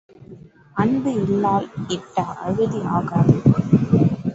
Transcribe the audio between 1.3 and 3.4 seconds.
இலாள் இட்ட அமுது ஆகாது.